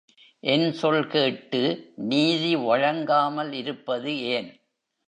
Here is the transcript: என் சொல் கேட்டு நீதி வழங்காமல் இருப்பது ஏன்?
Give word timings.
என் 0.43 0.73
சொல் 0.73 1.07
கேட்டு 1.07 1.61
நீதி 2.07 2.55
வழங்காமல் 2.55 3.53
இருப்பது 3.53 4.13
ஏன்? 4.29 4.51